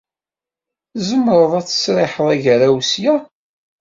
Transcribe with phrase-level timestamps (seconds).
[0.93, 3.15] Tzemreḍ ad tesriḥeḍ agaraw ssya.